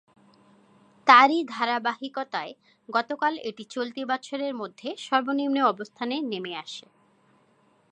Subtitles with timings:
[1.07, 2.53] তারই ধারাবাহিকতায়
[2.89, 6.85] গতকাল এটি চলতি বছরের মধ্যে সর্বনিম্ন অবস্থানে নেমে আসে।